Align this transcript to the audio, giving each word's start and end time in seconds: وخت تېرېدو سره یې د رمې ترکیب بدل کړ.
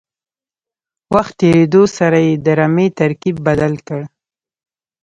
وخت 1.15 1.33
تېرېدو 1.41 1.83
سره 1.97 2.17
یې 2.27 2.33
د 2.45 2.47
رمې 2.59 2.87
ترکیب 2.99 3.35
بدل 3.47 3.73
کړ. 3.87 4.01